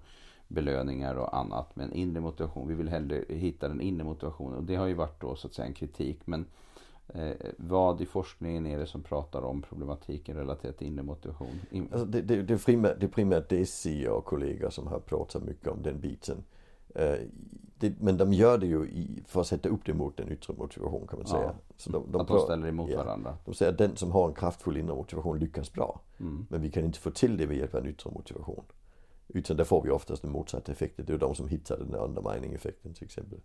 [0.49, 1.77] belöningar och annat.
[1.77, 4.57] Men inre motivation, vi vill hellre hitta den inre motivationen.
[4.59, 6.21] Och det har ju varit då så att säga en kritik.
[6.25, 6.47] Men
[7.15, 11.61] eh, vad i forskningen är det som pratar om problematiken relaterat till inre motivation?
[11.71, 14.99] In, Alltså det, det, det, är primärt, det är primärt Desi och kollegor som har
[14.99, 16.45] pratat mycket om den biten.
[16.95, 17.15] Eh,
[17.79, 20.55] det, men de gör det ju i, för att sätta upp det mot den yttre
[20.59, 21.37] motivation kan man Ja.
[21.37, 21.55] säga.
[21.77, 23.05] Så de, de, att de ställer emot ja.
[23.05, 23.37] varandra.
[23.45, 26.01] de säger att den som har en kraftfull inre motivation lyckas bra.
[26.21, 26.47] Mm.
[26.51, 28.65] Men vi kan inte få till det med hjälp av en yttre motivation.
[29.29, 31.07] Utan där får vi oftast den motsatta effekten.
[31.07, 33.41] Det är de som hittar den där undermining effekten till exempel.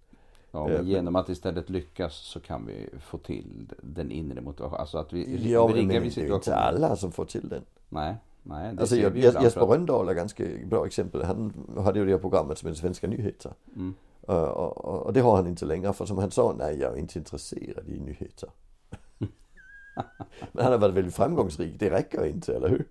[0.55, 4.79] Ja, Eh, men genom att istället lyckas så kan vi få till den inre motivationen.
[4.81, 7.61] Alltså att vi, Ja, vi men det är ju inte alla som får till den.
[7.89, 8.75] Nej, nej.
[8.79, 11.23] Alltså jag, Jesper Rönndahl är ganska bra exempel.
[11.23, 13.53] Han hade ju det här programmet som heter Svenska nyheter.
[13.75, 13.93] Mm.
[14.29, 16.97] Uh, och, och, det har han inte längre för som han sa, nej jag är
[16.97, 18.49] inte intresserad i nyheter.
[20.51, 22.85] Men han har varit väldigt framgångsrik, det räcker inte, eller hur?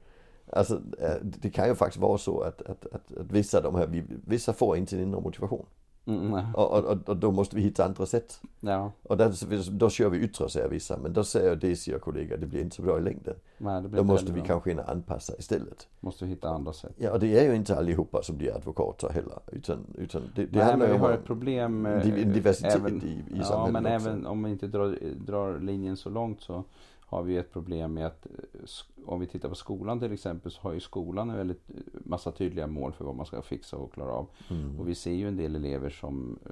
[0.52, 3.86] Alltså eh, det kan ju faktiskt vara så att, att, att, att vissa, de här,
[3.86, 5.66] vi- vissa får inte en inre motivation.
[6.06, 6.54] Mm.
[6.54, 8.40] Och, och, och, då måste vi hitta andra sätt.
[8.60, 12.36] Ja, Och där, då kör vi yttre säger vissa, men då säger Daisy och kollegor,
[12.36, 13.34] det blir inte så bra i längden.
[13.58, 14.46] nej, Då måste vi bra.
[14.46, 15.88] kanske in anpassa istället.
[16.00, 16.92] Måste hitta andra sätt.
[16.96, 19.38] Ja, och det är ju inte allihopa som blir advokater heller.
[19.52, 21.86] Utan, utan det, det Nej, handlar vi ju om har ett problem.
[21.86, 24.08] eh, en diversitet även, i, i Ja, samhället men också.
[24.08, 26.64] även om vi inte drar, drar linjen så långt så
[27.06, 28.60] har vi ett problem med att eh,
[29.06, 32.32] om vi tittar på skolan till exempel så har ju skolan en väldigt eh, massa
[32.32, 34.28] tydliga mål för vad man ska fixa och klara av.
[34.50, 34.80] Mm.
[34.80, 36.50] Och vi ser ju en del elever som eh,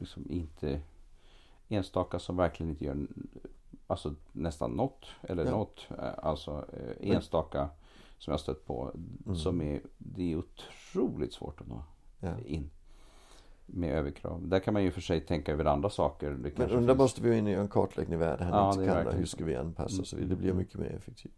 [0.00, 0.80] liksom inte
[1.68, 3.06] enstaka som verkligen inte gör
[3.86, 5.50] alltså nästan något eller Ja.
[5.50, 5.88] något.
[6.22, 6.64] Alltså
[7.00, 7.68] enstaka
[8.18, 8.92] som jag stött på
[9.26, 9.36] Mm.
[9.36, 11.82] som är, det är otroligt svårt att nå
[12.20, 12.38] Ja.
[12.46, 12.70] in
[13.72, 14.48] med överkrav.
[14.48, 16.30] Där kan man ju för sig tänka över andra saker.
[16.30, 18.82] Det Men där finns- måste vi in i en kartläggning vad det Ja, här det
[18.82, 20.28] inte kan hur ska vi anpassa Mm.
[20.28, 21.32] det blir mycket mer effektivt.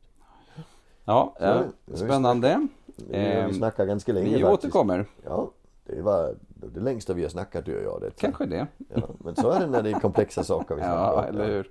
[1.04, 2.66] Ja, Så, ja ju spännande.
[2.86, 4.52] Vi, Ehm, vi snackar ganska länge Vi faktiskt.
[4.52, 5.06] återkommer.
[5.24, 5.50] Ja,
[5.86, 8.00] det var det längsta vi har snackat du och jag.
[8.00, 8.66] Det, Kanske det.
[8.94, 11.34] Ja, men så är det när det är komplexa saker vi snackar Ja, om.
[11.34, 11.70] eller hur.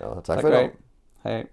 [0.00, 0.58] Ja, tack, Tack för idag.
[0.58, 0.70] hej.
[1.22, 1.46] Hej.